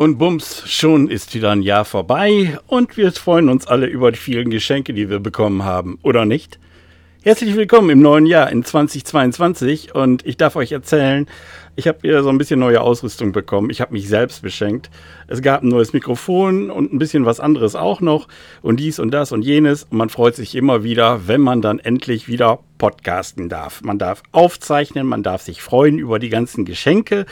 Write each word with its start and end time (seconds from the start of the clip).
Und 0.00 0.16
bums, 0.16 0.62
schon 0.66 1.08
ist 1.08 1.34
wieder 1.34 1.50
ein 1.50 1.60
Jahr 1.60 1.84
vorbei 1.84 2.58
und 2.66 2.96
wir 2.96 3.12
freuen 3.12 3.50
uns 3.50 3.66
alle 3.66 3.84
über 3.84 4.10
die 4.10 4.18
vielen 4.18 4.48
Geschenke, 4.48 4.94
die 4.94 5.10
wir 5.10 5.20
bekommen 5.20 5.62
haben, 5.62 5.98
oder 6.02 6.24
nicht? 6.24 6.58
Herzlich 7.22 7.54
willkommen 7.54 7.90
im 7.90 8.00
neuen 8.00 8.24
Jahr 8.24 8.50
in 8.50 8.64
2022 8.64 9.94
und 9.94 10.24
ich 10.24 10.38
darf 10.38 10.56
euch 10.56 10.72
erzählen, 10.72 11.26
ich 11.76 11.86
habe 11.86 12.02
wieder 12.02 12.22
so 12.22 12.30
ein 12.30 12.38
bisschen 12.38 12.60
neue 12.60 12.80
Ausrüstung 12.80 13.32
bekommen. 13.32 13.68
Ich 13.68 13.82
habe 13.82 13.92
mich 13.92 14.08
selbst 14.08 14.40
beschenkt. 14.40 14.88
Es 15.26 15.42
gab 15.42 15.62
ein 15.62 15.68
neues 15.68 15.92
Mikrofon 15.92 16.70
und 16.70 16.94
ein 16.94 16.98
bisschen 16.98 17.26
was 17.26 17.38
anderes 17.38 17.76
auch 17.76 18.00
noch 18.00 18.26
und 18.62 18.80
dies 18.80 19.00
und 19.00 19.10
das 19.10 19.32
und 19.32 19.42
jenes 19.42 19.82
und 19.82 19.98
man 19.98 20.08
freut 20.08 20.34
sich 20.34 20.54
immer 20.54 20.82
wieder, 20.82 21.28
wenn 21.28 21.42
man 21.42 21.60
dann 21.60 21.78
endlich 21.78 22.26
wieder 22.26 22.60
podcasten 22.78 23.50
darf. 23.50 23.82
Man 23.82 23.98
darf 23.98 24.22
aufzeichnen, 24.32 25.06
man 25.06 25.22
darf 25.22 25.42
sich 25.42 25.60
freuen 25.60 25.98
über 25.98 26.18
die 26.18 26.30
ganzen 26.30 26.64
Geschenke, 26.64 27.26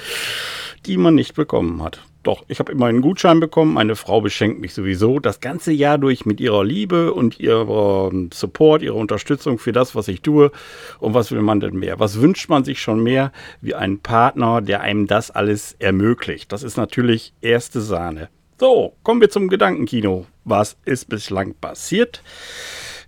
die 0.84 0.98
man 0.98 1.14
nicht 1.14 1.34
bekommen 1.34 1.82
hat. 1.82 2.02
Doch, 2.28 2.44
ich 2.46 2.58
habe 2.58 2.72
immer 2.72 2.84
einen 2.84 3.00
Gutschein 3.00 3.40
bekommen. 3.40 3.72
Meine 3.72 3.96
Frau 3.96 4.20
beschenkt 4.20 4.60
mich 4.60 4.74
sowieso 4.74 5.18
das 5.18 5.40
ganze 5.40 5.72
Jahr 5.72 5.96
durch 5.96 6.26
mit 6.26 6.40
ihrer 6.40 6.62
Liebe 6.62 7.14
und 7.14 7.40
ihrem 7.40 8.28
Support, 8.34 8.82
ihrer 8.82 8.96
Unterstützung 8.96 9.58
für 9.58 9.72
das, 9.72 9.94
was 9.94 10.08
ich 10.08 10.20
tue. 10.20 10.52
Und 11.00 11.14
was 11.14 11.32
will 11.32 11.40
man 11.40 11.60
denn 11.60 11.78
mehr? 11.78 11.98
Was 12.00 12.20
wünscht 12.20 12.50
man 12.50 12.64
sich 12.64 12.82
schon 12.82 13.02
mehr 13.02 13.32
wie 13.62 13.74
einen 13.74 14.00
Partner, 14.00 14.60
der 14.60 14.82
einem 14.82 15.06
das 15.06 15.30
alles 15.30 15.74
ermöglicht? 15.78 16.52
Das 16.52 16.64
ist 16.64 16.76
natürlich 16.76 17.32
erste 17.40 17.80
Sahne. 17.80 18.28
So, 18.58 18.92
kommen 19.04 19.22
wir 19.22 19.30
zum 19.30 19.48
Gedankenkino. 19.48 20.26
Was 20.44 20.76
ist 20.84 21.08
bislang 21.08 21.54
passiert? 21.54 22.22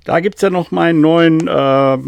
Da 0.07 0.21
gibt 0.21 0.37
es 0.37 0.41
ja 0.41 0.49
noch 0.49 0.71
meinen 0.71 1.03
neuen 1.03 1.47
äh, 1.47 1.99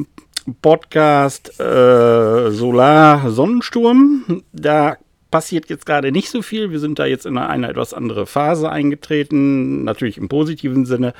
Podcast 0.62 1.60
äh, 1.60 2.50
Solar 2.50 3.30
Sonnensturm. 3.30 4.42
Da 4.54 4.96
passiert 5.32 5.68
jetzt 5.68 5.86
gerade 5.86 6.12
nicht 6.12 6.30
so 6.30 6.42
viel. 6.42 6.70
Wir 6.70 6.78
sind 6.78 7.00
da 7.00 7.06
jetzt 7.06 7.26
in 7.26 7.36
eine, 7.36 7.68
etwas 7.68 7.92
andere 7.92 8.26
Phase 8.26 8.70
eingetreten, 8.70 9.82
natürlich 9.82 10.18
im 10.18 10.28
positiven 10.28 10.86
Sinne. 10.86 11.14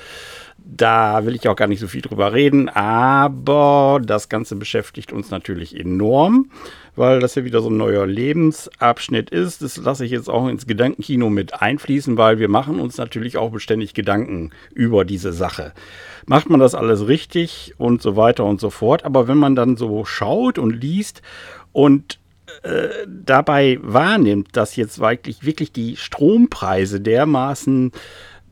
Da 0.65 1.27
will 1.27 1.35
ich 1.35 1.49
auch 1.49 1.57
gar 1.57 1.67
nicht 1.67 1.81
so 1.81 1.89
viel 1.89 2.03
drüber 2.03 2.33
reden, 2.33 2.69
aber 2.69 4.01
das 4.05 4.29
Ganze 4.29 4.55
beschäftigt 4.55 5.13
uns 5.13 5.31
natürlich 5.31 5.77
enorm, 5.77 6.51
weil 6.95 7.19
das 7.19 7.35
ja 7.35 7.45
wieder 7.45 7.61
so 7.61 7.71
ein 7.71 7.77
neuer 7.77 8.07
Lebensabschnitt 8.07 9.31
ist. 9.31 9.63
Das 9.63 9.77
lasse 9.79 10.05
ich 10.05 10.13
jetzt 10.13 10.31
auch 10.31 10.47
ins 10.47 10.69
Gedankenkino 10.69 11.31
mit 11.31 11.61
einfließen, 11.61 12.17
weil 12.17 12.39
wir 12.39 12.49
machen 12.49 12.79
uns 12.79 12.97
natürlich 12.97 13.39
auch 13.39 13.51
beständig 13.51 13.93
Gedanken 13.93 14.51
über 14.73 15.05
diese 15.05 15.33
Sache. 15.33 15.73
Macht 16.27 16.49
man 16.49 16.61
das 16.61 16.77
alles 16.77 17.09
richtig 17.09 17.75
und 17.79 18.01
so 18.01 18.15
weiter 18.15 18.45
und 18.45 18.61
so 18.61 18.71
fort. 18.71 19.05
Aber 19.05 19.27
wenn 19.27 19.39
man 19.39 19.57
dann 19.57 19.77
so 19.77 20.05
schaut 20.05 20.59
und 20.59 20.71
liest 20.71 21.23
und 21.73 22.21
äh, 22.63 23.07
dabei 23.09 23.79
wahrnimmt, 23.83 24.49
dass 24.53 24.77
jetzt 24.77 25.01
wirklich, 25.01 25.45
wirklich 25.45 25.73
die 25.73 25.97
Strompreise 25.97 27.01
dermaßen 27.01 27.93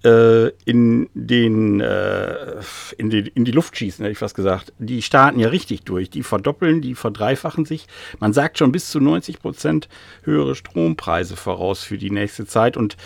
äh, 0.04 0.48
in, 0.64 1.08
den, 1.14 1.80
äh, 1.80 2.56
in, 2.96 3.10
die, 3.10 3.30
in 3.34 3.44
die 3.44 3.52
Luft 3.52 3.76
schießen, 3.76 4.02
hätte 4.02 4.12
ich 4.12 4.18
fast 4.18 4.34
gesagt. 4.34 4.72
Die 4.78 5.02
starten 5.02 5.38
ja 5.38 5.48
richtig 5.48 5.82
durch. 5.82 6.10
Die 6.10 6.22
verdoppeln, 6.22 6.80
die 6.80 6.94
verdreifachen 6.94 7.64
sich. 7.64 7.86
Man 8.18 8.32
sagt 8.32 8.58
schon 8.58 8.72
bis 8.72 8.90
zu 8.90 9.00
90 9.00 9.40
Prozent 9.40 9.88
höhere 10.22 10.54
Strompreise 10.54 11.36
voraus 11.36 11.84
für 11.84 11.98
die 11.98 12.10
nächste 12.10 12.46
Zeit. 12.46 12.76
Und 12.76 12.96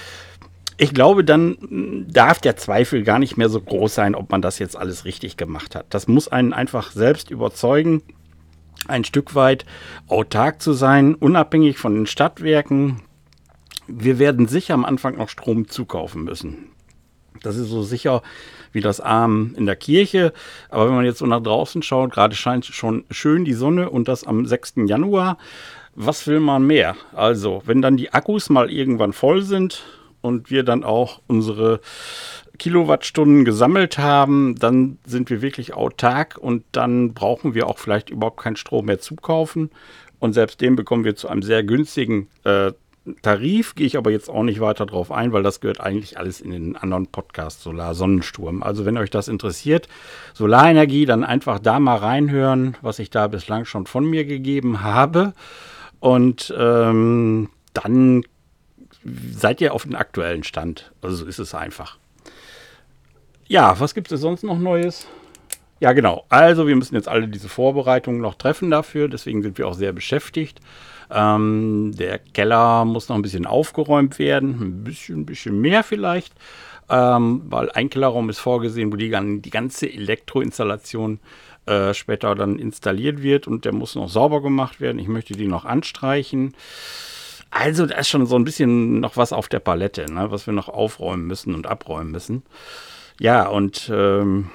ich 0.77 0.94
glaube, 0.94 1.24
dann 1.24 2.06
darf 2.08 2.41
der 2.41 2.56
Zweifel 2.56 3.02
gar 3.02 3.18
nicht 3.18 3.36
mehr 3.36 3.48
so 3.48 3.61
groß 3.61 3.94
sein, 3.94 4.14
ob 4.14 4.30
man 4.30 4.42
das 4.42 4.58
jetzt 4.58 4.77
alles 4.77 5.05
richtig 5.05 5.36
gemacht 5.36 5.74
hat. 5.74 5.86
Das 5.91 6.08
muss 6.08 6.28
einen 6.28 6.52
einfach 6.52 6.92
selbst 6.92 7.30
überzeugen 7.30 8.02
ein 8.88 9.04
Stück 9.04 9.34
weit 9.34 9.64
autark 10.08 10.60
zu 10.60 10.72
sein, 10.72 11.14
unabhängig 11.14 11.78
von 11.78 11.94
den 11.94 12.06
Stadtwerken. 12.06 13.02
Wir 13.86 14.18
werden 14.18 14.48
sicher 14.48 14.74
am 14.74 14.84
Anfang 14.84 15.16
noch 15.16 15.28
Strom 15.28 15.68
zukaufen 15.68 16.24
müssen. 16.24 16.70
Das 17.42 17.56
ist 17.56 17.68
so 17.68 17.82
sicher 17.82 18.22
wie 18.72 18.80
das 18.80 19.00
Arm 19.00 19.55
in 19.56 19.66
der 19.66 19.77
Kirche. 19.77 20.32
Aber 20.68 20.86
wenn 20.86 20.94
man 20.94 21.05
jetzt 21.05 21.18
so 21.18 21.27
nach 21.27 21.42
draußen 21.42 21.82
schaut, 21.82 22.12
gerade 22.12 22.34
scheint 22.34 22.64
schon 22.64 23.05
schön 23.11 23.44
die 23.44 23.52
Sonne 23.52 23.90
und 23.90 24.08
das 24.08 24.24
am 24.24 24.46
6. 24.46 24.74
Januar. 24.86 25.39
Was 25.94 26.27
will 26.27 26.40
man 26.40 26.67
mehr? 26.67 26.96
Also, 27.12 27.62
wenn 27.67 27.80
dann 27.80 27.96
die 27.96 28.12
Akkus 28.12 28.50
mal 28.50 28.70
irgendwann 28.70 29.12
voll 29.12 29.42
sind 29.42 29.84
und 30.23 30.50
wir 30.50 30.64
dann 30.64 30.83
auch 30.83 31.20
unsere 31.28 31.80
Kilowattstunden 32.59 33.45
gesammelt 33.45 33.98
haben, 33.98 34.55
dann 34.57 34.98
sind 35.05 35.31
wir 35.31 35.42
wirklich 35.42 35.75
autark 35.75 36.39
und 36.39 36.65
dann 36.73 37.13
brauchen 37.15 37.55
wir 37.55 37.67
auch 37.67 37.79
vielleicht 37.79 38.11
überhaupt 38.11 38.41
keinen 38.41 38.57
Strom 38.57 38.87
mehr 38.87 39.01
zukaufen. 39.01 39.70
Und 40.20 40.33
selbst 40.33 40.61
den 40.61 40.77
bekommen 40.77 41.05
wir 41.05 41.17
zu 41.17 41.29
einem 41.29 41.42
sehr 41.42 41.65
günstigen 41.65 42.29
äh, 42.45 42.73
Tarif, 43.20 43.75
gehe 43.75 43.87
ich 43.87 43.98
aber 43.98 44.11
jetzt 44.11 44.31
auch 44.31 44.42
nicht 44.42 44.61
weiter 44.61 44.87
drauf 44.87 45.13
ein, 45.13 45.33
weil 45.33 45.42
das 45.42 45.61
gehört 45.61 45.81
eigentlich 45.81 46.19
alles 46.19 46.41
in 46.41 46.53
den 46.53 46.77
anderen 46.77 47.07
Podcast 47.07 47.61
Solar 47.61 47.95
Sonnensturm. 47.95 48.63
Also 48.63 48.86
wenn 48.86 48.97
euch 48.97 49.11
das 49.11 49.29
interessiert, 49.29 49.89
Solarenergie, 50.33 51.05
dann 51.05 51.23
einfach 51.23 51.59
da 51.59 51.79
mal 51.79 51.97
reinhören, 51.97 52.77
was 52.81 52.98
ich 52.98 53.11
da 53.11 53.27
bislang 53.27 53.67
schon 53.67 53.86
von 53.86 54.07
mir 54.07 54.25
gegeben 54.25 54.83
habe. 54.83 55.35
Und 56.01 56.55
ähm, 56.57 57.51
dann 57.75 58.25
seid 59.36 59.61
ihr 59.61 59.75
auf 59.75 59.83
dem 59.83 59.97
aktuellen 59.97 60.45
Stand. 60.45 60.92
Also 61.03 61.17
so 61.17 61.27
ist 61.27 61.39
es 61.39 61.55
einfach. 61.55 61.98
Ja, 63.46 63.78
was 63.78 63.94
gibt 63.94 64.10
es 64.10 64.20
sonst 64.20 64.42
noch 64.42 64.58
Neues? 64.58 65.06
Ja, 65.80 65.92
genau. 65.92 66.24
Also, 66.30 66.66
wir 66.66 66.77
müssen 66.77 66.94
jetzt 66.94 67.08
alle 67.08 67.28
diese 67.28 67.48
Vorbereitungen 67.48 68.20
noch 68.20 68.36
treffen 68.36 68.70
dafür. 68.70 69.08
Deswegen 69.08 69.42
sind 69.42 69.58
wir 69.58 69.68
auch 69.68 69.74
sehr 69.74 69.92
beschäftigt. 69.92 70.60
Ähm, 71.10 71.92
der 71.94 72.18
Keller 72.18 72.86
muss 72.86 73.08
noch 73.08 73.16
ein 73.16 73.22
bisschen 73.22 73.44
aufgeräumt 73.44 74.18
werden. 74.18 74.60
Ein 74.60 74.84
bisschen, 74.84 75.20
ein 75.20 75.27
bisschen 75.27 75.60
mehr 75.60 75.82
vielleicht. 75.82 76.32
Ähm, 76.88 77.42
weil 77.46 77.70
ein 77.70 77.90
Kellerraum 77.90 78.30
ist 78.30 78.38
vorgesehen, 78.38 78.92
wo 78.92 78.96
die, 78.96 79.10
die 79.40 79.50
ganze 79.50 79.92
Elektroinstallation 79.92 81.20
äh, 81.66 81.92
später 81.92 82.34
dann 82.34 82.58
installiert 82.58 83.22
wird. 83.22 83.46
Und 83.46 83.66
der 83.66 83.74
muss 83.74 83.94
noch 83.94 84.08
sauber 84.08 84.40
gemacht 84.40 84.80
werden. 84.80 84.98
Ich 84.98 85.08
möchte 85.08 85.34
die 85.34 85.48
noch 85.48 85.66
anstreichen. 85.66 86.55
Also, 87.50 87.84
da 87.84 87.96
ist 87.96 88.08
schon 88.08 88.24
so 88.24 88.36
ein 88.36 88.44
bisschen 88.44 89.00
noch 89.00 89.18
was 89.18 89.34
auf 89.34 89.48
der 89.48 89.61
Palette, 89.61 90.11
ne, 90.11 90.30
was 90.30 90.46
wir 90.46 90.55
noch 90.55 90.68
aufräumen 90.68 91.26
müssen 91.26 91.55
und 91.55 91.66
abräumen 91.66 92.11
müssen. 92.11 92.42
Ja, 93.20 93.47
und 93.47 93.91
ähm, 93.95 94.51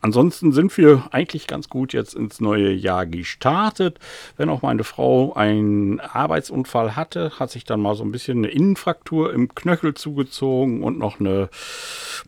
ansonsten 0.00 0.52
sind 0.52 0.76
wir 0.78 1.08
eigentlich 1.10 1.48
ganz 1.48 1.68
gut 1.68 1.92
jetzt 1.92 2.14
ins 2.14 2.40
neue 2.40 2.70
Jahr 2.72 3.04
gestartet. 3.04 3.98
Wenn 4.36 4.48
auch 4.48 4.62
meine 4.62 4.84
Frau 4.84 5.34
einen 5.34 5.98
Arbeitsunfall 5.98 6.94
hatte, 6.94 7.32
hat 7.38 7.50
sich 7.50 7.64
dann 7.64 7.80
mal 7.80 7.96
so 7.96 8.04
ein 8.04 8.12
bisschen 8.12 8.38
eine 8.38 8.48
Innenfraktur 8.48 9.32
im 9.32 9.54
Knöchel 9.54 9.94
zugezogen 9.94 10.84
und 10.84 10.98
noch 10.98 11.18
eine 11.18 11.48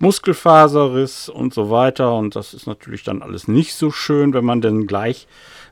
Muskelfaserriss 0.00 1.28
und 1.28 1.55
so 1.55 1.71
weiter. 1.71 2.17
Und 2.17 2.34
das 2.34 2.55
ist 2.55 2.67
natürlich 2.67 3.05
dann 3.05 3.22
alles 3.22 3.47
nicht 3.47 3.75
so 3.75 3.93
schön, 3.93 4.34
wenn 4.34 4.44
man 4.44 4.61
dann 4.61 4.88
gleich 4.88 5.28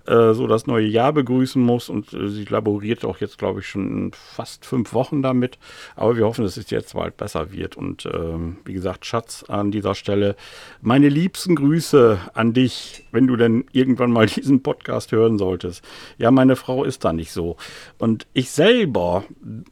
äh, 0.06 0.34
so 0.34 0.47
das 0.47 0.67
neue 0.67 0.87
Jahr 0.87 1.12
begrüßen 1.12 1.61
muss. 1.61 1.89
Und 1.89 2.12
äh, 2.12 2.28
sie 2.28 2.44
laboriert 2.44 3.05
auch 3.05 3.19
jetzt, 3.19 3.39
glaube 3.39 3.61
ich, 3.61 3.67
schon 3.69 4.12
fast 4.12 4.65
fünf 4.65 4.93
Wochen 4.93 5.22
damit. 5.22 5.59
Aber 5.94 6.17
wir 6.17 6.27
hoffen, 6.27 6.44
dass 6.44 6.56
es 6.56 6.71
jetzt 6.71 6.94
bald 6.94 7.17
besser 7.17 7.53
wird. 7.53 7.77
Und 7.77 8.06
ähm, 8.06 8.59
wie 8.65 8.72
gesagt, 8.72 9.06
Schatz, 9.06 9.45
an 9.49 9.71
dieser 9.71 9.95
Stelle 9.95 10.37
meine 10.81 11.09
liebsten 11.09 11.56
Grüße 11.56 12.19
an 12.34 12.53
dich, 12.53 13.05
wenn 13.12 13.27
du 13.27 13.37
denn 13.37 13.65
irgendwann 13.72 14.12
mal 14.12 14.27
diesen 14.37 14.62
Podcast 14.62 15.12
hören 15.12 15.39
solltest. 15.39 15.84
Ja, 16.19 16.31
meine 16.31 16.56
Frau 16.56 16.84
ist 16.84 17.05
da 17.05 17.12
nicht 17.12 17.33
so. 17.33 17.56
Und 17.99 18.27
ich 18.33 18.50
selber 18.50 19.25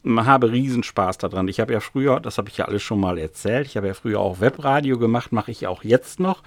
habe 0.04 0.52
Riesenspaß 0.52 1.18
daran. 1.18 1.48
Ich 1.48 1.60
habe 1.60 1.72
ja 1.72 1.80
früher, 1.80 2.20
das 2.20 2.38
habe 2.38 2.48
ich 2.48 2.58
ja 2.58 2.66
alles 2.66 2.82
schon 2.82 3.00
mal 3.00 3.18
erzählt, 3.18 3.66
ich 3.66 3.76
habe 3.76 3.86
ja 3.86 3.94
früher 3.94 4.20
auch 4.20 4.40
Webradio 4.40 4.98
gemacht, 4.98 5.32
mache 5.32 5.50
ich 5.50 5.66
auch 5.66 5.84
jetzt 5.84 6.20
noch. 6.20 6.42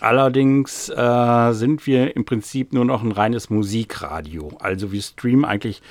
Allerdings 0.00 0.88
äh, 0.90 1.52
sind 1.52 1.84
wir 1.86 2.14
im 2.14 2.24
Prinzip 2.24 2.72
nur 2.72 2.84
noch 2.84 3.02
ein 3.02 3.10
reines 3.10 3.50
Musikradio. 3.50 4.56
Also 4.60 4.92
wir 4.92 5.02
streamen 5.02 5.44
eigentlich 5.44 5.82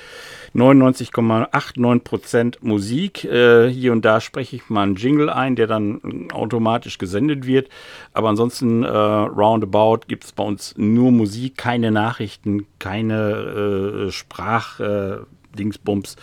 99,89% 0.54 2.56
Musik. 2.62 3.24
Äh, 3.24 3.68
hier 3.68 3.92
und 3.92 4.06
da 4.06 4.22
spreche 4.22 4.56
ich 4.56 4.70
mal 4.70 4.84
einen 4.84 4.96
Jingle 4.96 5.28
ein, 5.28 5.56
der 5.56 5.66
dann 5.66 6.30
automatisch 6.32 6.96
gesendet 6.96 7.46
wird. 7.46 7.68
Aber 8.14 8.30
ansonsten 8.30 8.82
äh, 8.82 8.88
roundabout 8.88 10.06
gibt 10.08 10.24
es 10.24 10.32
bei 10.32 10.44
uns 10.44 10.72
nur 10.78 11.12
Musik, 11.12 11.58
keine 11.58 11.90
Nachrichten, 11.90 12.66
keine 12.78 14.06
äh, 14.08 14.10
Sprachdingsbums. 14.10 16.14
Äh, 16.14 16.18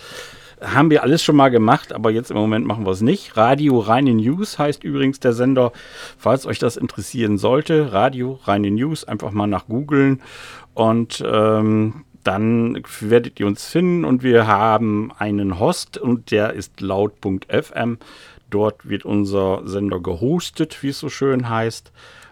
haben 0.62 0.90
wir 0.90 1.04
alles 1.04 1.24
schon 1.24 1.36
mal 1.36 1.50
gemacht, 1.50 1.94
aber 1.94 2.12
jetzt 2.12 2.32
im 2.32 2.38
Moment 2.38 2.66
machen 2.66 2.86
wir 2.86 2.92
es 2.92 3.02
nicht. 3.02 3.38
Radio 3.38 3.80
Reine 3.80 4.14
News 4.14 4.58
heißt 4.58 4.84
übrigens 4.84 5.20
der 5.20 5.34
Sender, 5.34 5.72
falls 6.18 6.46
euch 6.46 6.60
das 6.60 6.78
interessieren 6.78 7.38
sollte. 7.38 7.92
Radio 7.94 8.40
Reine 8.44 8.72
News, 8.72 9.04
einfach 9.04 9.32
mal 9.32 9.48
nach 9.48 9.68
googeln 9.68 10.22
und 10.74 11.24
ähm, 11.26 12.06
dann 12.24 12.82
werdet 13.02 13.40
ihr 13.40 13.46
uns 13.46 13.68
finden 13.68 14.04
und 14.04 14.24
wir 14.24 14.48
haben 14.48 15.12
einen 15.18 15.60
Host 15.60 15.98
und 15.98 16.32
der 16.32 16.54
ist 16.54 16.82
laut.fm. 16.82 18.00
Dort 18.50 18.90
wird 18.90 19.06
unser 19.06 19.62
Sender 19.66 20.00
gehostet, 20.00 20.82
wie 20.82 20.90
es 20.90 21.00
so 21.00 21.10
schön 21.10 21.50
heißt. 21.50 21.92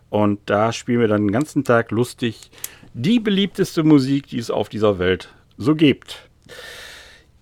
Und 0.09 0.39
da 0.47 0.71
spielen 0.71 0.99
wir 0.99 1.07
dann 1.07 1.27
den 1.27 1.31
ganzen 1.31 1.63
Tag 1.63 1.91
lustig 1.91 2.49
die 2.93 3.19
beliebteste 3.19 3.83
Musik, 3.83 4.27
die 4.27 4.37
es 4.37 4.51
auf 4.51 4.69
dieser 4.69 4.99
Welt 4.99 5.29
so 5.57 5.75
gibt. 5.75 6.29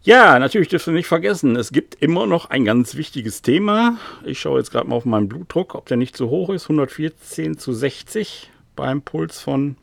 Ja, 0.03 0.39
natürlich 0.39 0.67
dürft 0.69 0.87
ihr 0.87 0.93
nicht 0.93 1.05
vergessen, 1.05 1.55
es 1.55 1.71
gibt 1.71 1.93
immer 2.01 2.25
noch 2.25 2.49
ein 2.49 2.65
ganz 2.65 2.95
wichtiges 2.95 3.43
Thema. 3.43 3.97
Ich 4.23 4.39
schaue 4.39 4.57
jetzt 4.57 4.71
gerade 4.71 4.89
mal 4.89 4.95
auf 4.95 5.05
meinen 5.05 5.29
Blutdruck, 5.29 5.75
ob 5.75 5.85
der 5.85 5.97
nicht 5.97 6.17
zu 6.17 6.31
hoch 6.31 6.49
ist. 6.49 6.63
114 6.63 7.59
zu 7.59 7.71
60 7.71 8.49
beim 8.75 9.03
Puls 9.03 9.39
von 9.39 9.75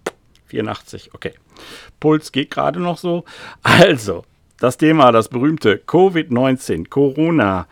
84. 0.46 1.14
Okay, 1.14 1.34
Puls 2.00 2.32
geht 2.32 2.50
gerade 2.50 2.80
noch 2.80 2.98
so. 2.98 3.24
Also, 3.62 4.24
das 4.58 4.76
Thema, 4.76 5.12
das 5.12 5.28
berühmte 5.28 5.76
Covid-19, 5.76 6.88
Corona 6.88 7.68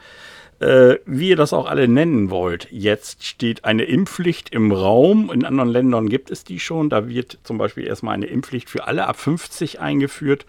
äh, 0.60 0.96
wie 1.04 1.30
ihr 1.30 1.36
das 1.36 1.52
auch 1.52 1.66
alle 1.66 1.88
nennen 1.88 2.30
wollt. 2.30 2.68
Jetzt 2.70 3.24
steht 3.24 3.64
eine 3.64 3.84
Impfpflicht 3.84 4.50
im 4.50 4.72
Raum. 4.72 5.30
In 5.32 5.44
anderen 5.44 5.68
Ländern 5.68 6.08
gibt 6.08 6.30
es 6.30 6.44
die 6.44 6.60
schon. 6.60 6.88
Da 6.88 7.08
wird 7.08 7.38
zum 7.44 7.58
Beispiel 7.58 7.86
erstmal 7.86 8.14
eine 8.14 8.26
Impfpflicht 8.26 8.70
für 8.70 8.86
alle 8.86 9.06
ab 9.06 9.18
50 9.18 9.80
eingeführt 9.80 10.46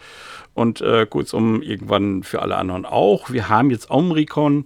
und 0.53 0.81
äh, 0.81 1.05
kurzum 1.05 1.61
irgendwann 1.61 2.23
für 2.23 2.41
alle 2.41 2.57
anderen 2.57 2.85
auch. 2.85 3.29
Wir 3.31 3.49
haben 3.49 3.69
jetzt 3.69 3.89
Omricon 3.89 4.65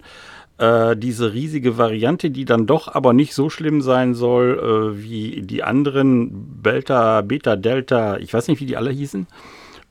äh, 0.58 0.96
diese 0.96 1.32
riesige 1.32 1.76
Variante, 1.76 2.30
die 2.30 2.44
dann 2.44 2.66
doch 2.66 2.86
aber 2.86 3.12
nicht 3.12 3.34
so 3.34 3.50
schlimm 3.50 3.82
sein 3.82 4.14
soll 4.14 4.94
äh, 4.96 5.02
wie 5.02 5.42
die 5.42 5.62
anderen 5.62 6.62
Delta, 6.62 7.20
Beta, 7.22 7.56
Delta, 7.56 8.18
ich 8.18 8.32
weiß 8.32 8.48
nicht, 8.48 8.60
wie 8.60 8.66
die 8.66 8.76
alle 8.76 8.90
hießen. 8.90 9.26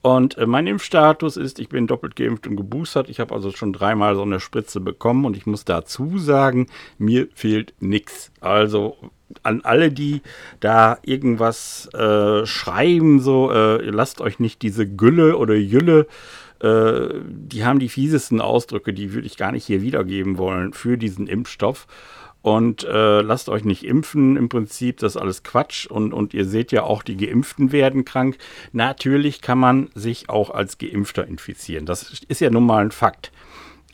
Und 0.02 0.38
äh, 0.38 0.48
mein 0.48 0.68
Impfstatus 0.68 1.38
ist, 1.38 1.60
ich 1.60 1.70
bin 1.70 1.88
doppelt 1.88 2.16
geimpft 2.16 2.48
und 2.48 2.56
geboostert. 2.56 3.10
Ich 3.10 3.20
habe 3.20 3.34
also 3.34 3.52
schon 3.52 3.74
dreimal 3.74 4.16
so 4.16 4.24
eine 4.24 4.40
Spritze 4.40 4.80
bekommen 4.80 5.26
und 5.26 5.38
ich 5.38 5.46
muss 5.46 5.64
dazu 5.66 6.18
sagen, 6.18 6.68
mir 6.98 7.28
fehlt 7.34 7.74
nichts. 7.80 8.32
Also 8.40 8.98
an 9.44 9.62
alle, 9.62 9.92
die 9.92 10.22
da 10.60 10.98
irgendwas 11.04 11.88
äh, 11.94 12.46
schreiben, 12.46 13.20
so 13.20 13.52
äh, 13.52 13.90
lasst 13.90 14.22
euch 14.22 14.40
nicht 14.40 14.62
diese 14.62 14.88
Gülle 14.88 15.38
oder 15.38 15.56
Jülle 15.56 16.08
äh, 16.62 17.10
die 17.26 17.66
haben 17.66 17.80
die 17.80 17.90
fiesesten 17.90 18.40
Ausdrücke, 18.40 18.94
die 18.94 19.14
würde 19.14 19.26
ich 19.26 19.38
gar 19.38 19.52
nicht 19.52 19.66
hier 19.66 19.82
wiedergeben 19.82 20.38
wollen 20.38 20.74
für 20.74 20.98
diesen 20.98 21.28
Impfstoff. 21.28 21.88
Und 22.42 22.84
äh, 22.84 23.22
lasst 23.22 23.50
euch 23.50 23.64
nicht 23.64 23.84
impfen. 23.84 24.36
Im 24.36 24.50
Prinzip, 24.50 24.98
das 24.98 25.16
ist 25.16 25.22
alles 25.22 25.44
Quatsch. 25.44 25.86
Und, 25.86 26.14
und 26.14 26.34
ihr 26.34 26.46
seht 26.46 26.72
ja 26.72 26.84
auch, 26.84 27.04
die 27.04 27.18
Geimpften 27.18 27.72
werden 27.72 28.04
krank. 28.04 28.38
Natürlich 28.72 29.42
kann 29.42 29.60
man 29.60 29.90
sich 29.94 30.30
auch 30.30 30.50
als 30.50 30.78
Geimpfter 30.78 31.28
infizieren. 31.28 31.86
Das 31.86 32.24
ist 32.28 32.42
ja 32.42 32.50
nun 32.50 32.66
mal 32.66 32.84
ein 32.84 32.92
Fakt. 32.92 33.32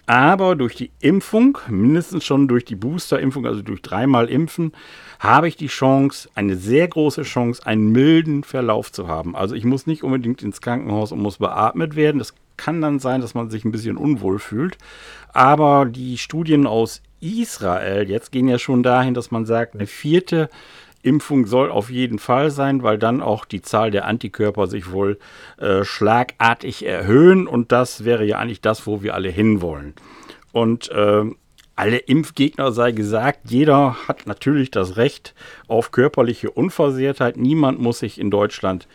Aber 0.09 0.55
durch 0.55 0.75
die 0.75 0.91
Impfung, 1.01 1.57
mindestens 1.67 2.23
schon 2.23 2.47
durch 2.47 2.63
die 2.63 2.77
Boosterimpfung, 2.77 3.45
also 3.45 3.61
durch 3.61 3.81
dreimal 3.81 4.29
Impfen, 4.29 4.71
habe 5.19 5.49
ich 5.49 5.57
die 5.57 5.67
Chance, 5.67 6.29
eine 6.33 6.55
sehr 6.55 6.87
große 6.87 7.23
Chance, 7.23 7.65
einen 7.65 7.91
milden 7.91 8.45
Verlauf 8.45 8.89
zu 8.89 9.09
haben. 9.09 9.35
Also 9.35 9.53
ich 9.53 9.65
muss 9.65 9.85
nicht 9.85 10.03
unbedingt 10.03 10.41
ins 10.43 10.61
Krankenhaus 10.61 11.11
und 11.11 11.19
muss 11.19 11.39
beatmet 11.39 11.97
werden. 11.97 12.19
Das 12.19 12.33
kann 12.55 12.79
dann 12.79 12.99
sein, 12.99 13.19
dass 13.19 13.33
man 13.33 13.49
sich 13.49 13.65
ein 13.65 13.71
bisschen 13.71 13.97
unwohl 13.97 14.39
fühlt. 14.39 14.77
Aber 15.33 15.85
die 15.85 16.17
Studien 16.17 16.67
aus 16.67 17.01
Israel 17.21 18.09
jetzt 18.09 18.31
gehen 18.31 18.47
ja 18.47 18.59
schon 18.59 18.83
dahin, 18.83 19.13
dass 19.13 19.31
man 19.31 19.45
sagt, 19.45 19.75
eine 19.75 19.87
vierte 19.87 20.49
Impfung 21.03 21.45
soll 21.45 21.71
auf 21.71 21.89
jeden 21.89 22.19
Fall 22.19 22.51
sein, 22.51 22.83
weil 22.83 22.97
dann 22.97 23.21
auch 23.21 23.45
die 23.45 23.61
Zahl 23.61 23.91
der 23.91 24.05
Antikörper 24.05 24.67
sich 24.67 24.91
wohl 24.91 25.19
äh, 25.57 25.83
schlagartig 25.83 26.85
erhöhen 26.85 27.47
und 27.47 27.71
das 27.71 28.03
wäre 28.03 28.25
ja 28.25 28.39
eigentlich 28.39 28.61
das, 28.61 28.85
wo 28.87 29.01
wir 29.01 29.13
alle 29.13 29.29
hinwollen. 29.29 29.93
Und 30.51 30.89
äh, 30.91 31.23
alle 31.75 31.97
Impfgegner 31.97 32.71
sei 32.71 32.91
gesagt, 32.91 33.51
jeder 33.51 33.95
hat 34.07 34.25
natürlich 34.25 34.71
das 34.71 34.97
Recht 34.97 35.35
auf 35.67 35.91
körperliche 35.91 36.49
Unversehrtheit. 36.49 37.37
Niemand 37.37 37.79
muss 37.79 37.99
sich 37.99 38.19
in 38.19 38.31
Deutschland 38.31 38.87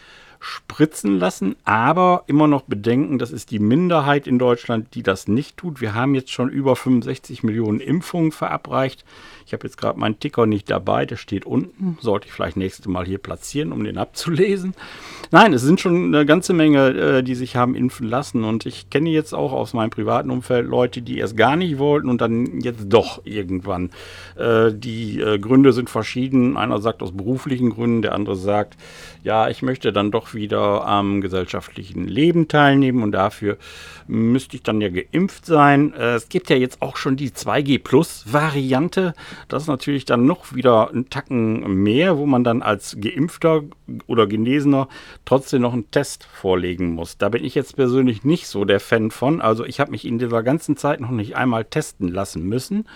spritzen 0.43 1.21
lassen, 1.21 1.55
aber 1.65 2.25
immer 2.27 2.49
noch 2.49 2.63
bedenken, 2.63 3.21
das 3.21 3.31
ist 3.31 3.53
die 3.53 3.61
Minderheit 3.61 4.27
in 4.27 4.41
Deutschland, 4.41 4.95
die 4.95 5.05
das 5.05 5.29
nicht 5.29 5.57
tut. 5.57 5.81
Wir 5.81 5.95
haben 5.95 6.17
jetzt 6.17 6.33
schon 6.33 6.49
über 6.49 6.75
65 6.75 7.45
Millionen 7.45 7.79
Impfungen 7.79 8.33
verabreicht. 8.33 9.05
Ich 9.47 9.53
habe 9.53 9.67
jetzt 9.67 9.77
gerade 9.77 9.99
meinen 9.99 10.19
Ticker 10.19 10.47
nicht 10.47 10.71
dabei, 10.71 11.07
der 11.07 11.17
steht 11.17 11.45
unten. 11.45 11.97
Sollte 12.01 12.27
ich 12.27 12.33
vielleicht 12.33 12.57
nächstes 12.57 12.87
Mal 12.87 13.05
hier 13.05 13.19
platzieren, 13.19 13.73
um 13.73 13.85
den 13.85 13.99
abzulesen. 13.99 14.75
Nein, 15.31 15.53
es 15.53 15.63
sind 15.63 15.81
schon 15.81 16.07
eine 16.07 16.27
ganze 16.27 16.53
Menge, 16.53 16.89
äh, 16.89 17.23
die 17.23 17.35
sich 17.35 17.55
haben 17.57 17.75
impfen 17.75 18.09
lassen. 18.09 18.45
Und 18.45 18.67
ich 18.67 18.91
kenne 18.91 19.11
jetzt 19.11 19.35
auch 19.35 19.53
aus 19.53 19.75
meinem 19.75 19.91
privaten 19.91 20.31
Umfeld 20.31 20.67
Leute, 20.67 21.03
die 21.03 21.19
erst 21.19 21.37
gar 21.37 21.57
nicht 21.57 21.79
wollten 21.79 22.09
und 22.09 22.21
dann 22.21 22.61
jetzt 22.61 22.85
doch 22.89 23.23
irgendwann. 23.25 23.91
Äh, 24.37 24.73
die 24.73 25.21
äh, 25.21 25.39
Gründe 25.39 25.73
sind 25.73 25.91
verschieden. 25.91 26.57
Einer 26.57 26.81
sagt 26.81 27.03
aus 27.03 27.13
beruflichen 27.13 27.71
Gründen, 27.71 28.03
der 28.03 28.15
andere 28.15 28.37
sagt, 28.37 28.77
ja, 29.23 29.49
ich 29.49 29.63
möchte 29.63 29.93
dann 29.93 30.11
doch 30.11 30.32
wieder 30.35 30.87
am 30.87 31.21
gesellschaftlichen 31.21 32.07
Leben 32.07 32.49
teilnehmen 32.49 33.03
und 33.03 33.13
dafür 33.13 33.59
müsste 34.07 34.57
ich 34.57 34.63
dann 34.63 34.81
ja 34.81 34.89
geimpft 34.89 35.47
sein. 35.47 35.93
Es 35.95 36.29
gibt 36.29 36.51
ja 36.51 36.57
jetzt 36.57 36.83
auch 36.83 36.97
schon 36.97 37.17
die 37.17 37.31
2G-Plus-Variante. 37.31 39.15
Das 39.49 39.65
ist 39.65 39.69
natürlich 39.69 40.05
dann 40.05 40.27
noch 40.27 40.55
wieder 40.55 40.91
ein 40.91 41.09
Tacken 41.11 41.83
mehr, 41.83 42.19
wo 42.19 42.27
man 42.27 42.45
dann 42.45 42.63
als 42.63 42.97
Geimpfter 43.01 43.63
oder 44.07 44.27
Genesener 44.27 44.89
trotzdem 45.25 45.63
noch 45.63 45.73
einen 45.73 45.91
Test 45.91 46.25
vorlegen 46.25 46.93
muss. 46.93 47.19
Da 47.19 47.29
bin 47.29 47.45
ich 47.45 47.55
jetzt 47.55 47.77
persönlich 47.77 48.25
nicht 48.25 48.47
so 48.47 48.65
der 48.65 48.81
Fan 48.81 49.11
von. 49.11 49.41
Also 49.41 49.65
ich 49.65 49.81
habe 49.81 49.91
mich 49.91 50.07
in 50.07 50.19
dieser 50.19 50.43
ganzen 50.43 50.77
Zeit 50.77 51.01
noch 51.01 51.11
nicht 51.11 51.37
einmal 51.37 51.65
testen 51.65 52.09
lassen 52.09 52.49
müssen 52.49 52.87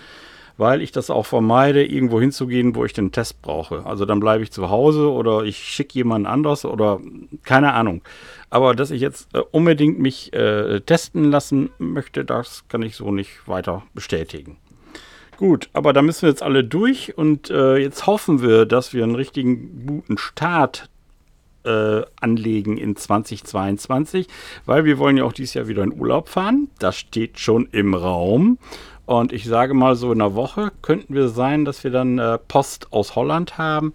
weil 0.57 0.81
ich 0.81 0.91
das 0.91 1.09
auch 1.09 1.25
vermeide, 1.25 1.85
irgendwo 1.85 2.19
hinzugehen, 2.19 2.75
wo 2.75 2.83
ich 2.83 2.93
den 2.93 3.11
Test 3.11 3.41
brauche. 3.41 3.85
Also 3.85 4.05
dann 4.05 4.19
bleibe 4.19 4.43
ich 4.43 4.51
zu 4.51 4.69
Hause 4.69 5.11
oder 5.11 5.43
ich 5.43 5.57
schicke 5.57 5.93
jemanden 5.93 6.27
anders 6.27 6.65
oder 6.65 6.99
keine 7.43 7.73
Ahnung. 7.73 8.01
Aber 8.49 8.75
dass 8.75 8.91
ich 8.91 9.01
jetzt 9.01 9.33
äh, 9.33 9.39
unbedingt 9.51 9.99
mich 9.99 10.33
äh, 10.33 10.81
testen 10.81 11.31
lassen 11.31 11.69
möchte, 11.77 12.25
das 12.25 12.67
kann 12.67 12.81
ich 12.81 12.95
so 12.95 13.11
nicht 13.11 13.47
weiter 13.47 13.83
bestätigen. 13.93 14.57
Gut, 15.37 15.69
aber 15.73 15.93
da 15.93 16.01
müssen 16.01 16.23
wir 16.23 16.29
jetzt 16.29 16.41
alle 16.41 16.63
durch 16.63 17.15
und 17.15 17.51
äh, 17.51 17.77
jetzt 17.77 18.07
hoffen 18.07 18.41
wir, 18.41 18.65
dass 18.65 18.93
wir 18.93 19.03
einen 19.03 19.13
richtigen 19.13 19.85
guten 19.85 20.17
Start 20.17 20.89
äh, 21.63 22.01
anlegen 22.19 22.77
in 22.77 22.95
2022, 22.95 24.27
weil 24.65 24.85
wir 24.85 24.97
wollen 24.97 25.17
ja 25.17 25.25
auch 25.25 25.33
dieses 25.33 25.53
Jahr 25.53 25.67
wieder 25.67 25.83
in 25.83 25.93
Urlaub 25.93 26.29
fahren. 26.29 26.69
Das 26.79 26.95
steht 26.95 27.39
schon 27.39 27.67
im 27.71 27.93
Raum. 27.93 28.57
Und 29.07 29.31
ich 29.31 29.45
sage 29.45 29.73
mal 29.73 29.95
so 29.95 30.11
in 30.11 30.21
einer 30.21 30.35
Woche 30.35 30.73
könnten 30.81 31.15
wir 31.15 31.29
sein, 31.29 31.63
dass 31.63 31.83
wir 31.85 31.91
dann 31.91 32.19
äh, 32.19 32.37
Post 32.37 32.91
aus 32.91 33.15
Holland 33.15 33.57
haben. 33.57 33.93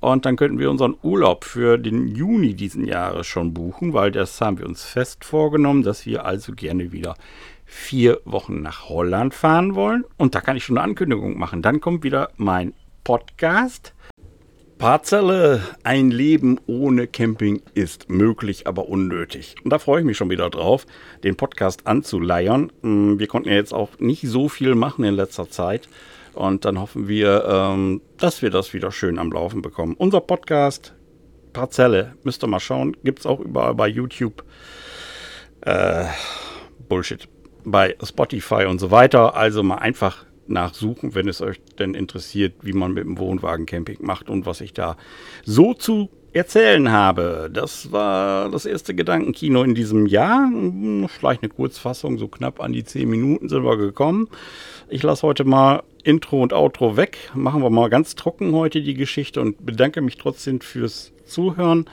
Und 0.00 0.26
dann 0.26 0.36
könnten 0.36 0.58
wir 0.58 0.70
unseren 0.70 0.96
Urlaub 1.02 1.44
für 1.44 1.78
den 1.78 2.08
Juni 2.08 2.54
diesen 2.54 2.84
Jahres 2.84 3.26
schon 3.26 3.54
buchen, 3.54 3.94
weil 3.94 4.10
das 4.12 4.38
haben 4.40 4.58
wir 4.58 4.66
uns 4.66 4.84
fest 4.84 5.24
vorgenommen, 5.24 5.82
dass 5.82 6.04
wir 6.04 6.26
also 6.26 6.52
gerne 6.52 6.92
wieder 6.92 7.16
vier 7.64 8.20
Wochen 8.26 8.60
nach 8.60 8.88
Holland 8.90 9.32
fahren 9.32 9.74
wollen. 9.74 10.04
Und 10.18 10.34
da 10.34 10.42
kann 10.42 10.58
ich 10.58 10.64
schon 10.64 10.76
eine 10.76 10.84
Ankündigung 10.84 11.38
machen. 11.38 11.62
Dann 11.62 11.80
kommt 11.80 12.04
wieder 12.04 12.28
mein 12.36 12.74
Podcast. 13.02 13.94
Parzelle, 14.80 15.60
ein 15.84 16.10
Leben 16.10 16.58
ohne 16.66 17.06
Camping 17.06 17.60
ist 17.74 18.08
möglich, 18.08 18.66
aber 18.66 18.88
unnötig. 18.88 19.54
Und 19.62 19.74
da 19.74 19.78
freue 19.78 20.00
ich 20.00 20.06
mich 20.06 20.16
schon 20.16 20.30
wieder 20.30 20.48
drauf, 20.48 20.86
den 21.22 21.36
Podcast 21.36 21.86
anzuleiern. 21.86 22.72
Mm, 22.80 23.18
wir 23.18 23.26
konnten 23.26 23.50
ja 23.50 23.56
jetzt 23.56 23.74
auch 23.74 23.90
nicht 23.98 24.26
so 24.26 24.48
viel 24.48 24.74
machen 24.74 25.04
in 25.04 25.16
letzter 25.16 25.50
Zeit. 25.50 25.86
Und 26.32 26.64
dann 26.64 26.80
hoffen 26.80 27.08
wir, 27.08 27.44
ähm, 27.46 28.00
dass 28.16 28.40
wir 28.40 28.48
das 28.48 28.72
wieder 28.72 28.90
schön 28.90 29.18
am 29.18 29.30
Laufen 29.30 29.60
bekommen. 29.60 29.96
Unser 29.98 30.22
Podcast 30.22 30.94
Parzelle, 31.52 32.14
müsst 32.22 32.42
ihr 32.42 32.46
mal 32.46 32.58
schauen, 32.58 32.96
gibt 33.04 33.18
es 33.18 33.26
auch 33.26 33.40
überall 33.40 33.74
bei 33.74 33.86
YouTube. 33.86 34.42
Äh, 35.60 36.06
Bullshit. 36.88 37.28
Bei 37.64 37.96
Spotify 38.02 38.64
und 38.64 38.78
so 38.78 38.90
weiter. 38.90 39.36
Also 39.36 39.62
mal 39.62 39.74
einfach 39.74 40.24
nachsuchen, 40.50 41.14
wenn 41.14 41.28
es 41.28 41.40
euch 41.40 41.60
denn 41.78 41.94
interessiert, 41.94 42.54
wie 42.62 42.72
man 42.72 42.92
mit 42.92 43.04
dem 43.04 43.18
Wohnwagen-Camping 43.18 43.98
macht 44.00 44.28
und 44.28 44.46
was 44.46 44.60
ich 44.60 44.72
da 44.72 44.96
so 45.44 45.74
zu 45.74 46.10
erzählen 46.32 46.90
habe. 46.90 47.50
Das 47.52 47.90
war 47.92 48.50
das 48.50 48.66
erste 48.66 48.94
Gedankenkino 48.94 49.62
in 49.62 49.74
diesem 49.74 50.06
Jahr. 50.06 50.48
Vielleicht 51.08 51.42
eine 51.42 51.50
Kurzfassung, 51.50 52.18
so 52.18 52.28
knapp 52.28 52.60
an 52.60 52.72
die 52.72 52.84
10 52.84 53.08
Minuten 53.08 53.48
sind 53.48 53.64
wir 53.64 53.76
gekommen. 53.76 54.28
Ich 54.88 55.02
lasse 55.02 55.26
heute 55.26 55.44
mal 55.44 55.82
Intro 56.04 56.42
und 56.42 56.52
Outro 56.52 56.96
weg. 56.96 57.18
Machen 57.34 57.62
wir 57.62 57.70
mal 57.70 57.90
ganz 57.90 58.14
trocken 58.14 58.52
heute 58.52 58.80
die 58.82 58.94
Geschichte 58.94 59.40
und 59.40 59.64
bedanke 59.64 60.00
mich 60.00 60.16
trotzdem 60.16 60.60
fürs 60.60 61.12
Zuhören. 61.24 61.86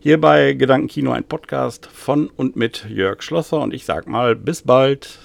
Hier 0.00 0.20
bei 0.20 0.54
Gedankenkino 0.54 1.12
ein 1.12 1.24
Podcast 1.24 1.86
von 1.86 2.30
und 2.34 2.56
mit 2.56 2.86
Jörg 2.88 3.22
Schlosser 3.22 3.60
und 3.60 3.74
ich 3.74 3.84
sag 3.84 4.06
mal 4.06 4.34
bis 4.34 4.62
bald. 4.62 5.20